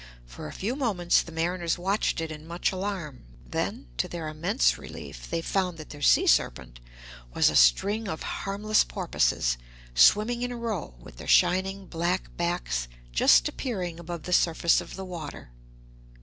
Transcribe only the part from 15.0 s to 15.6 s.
water.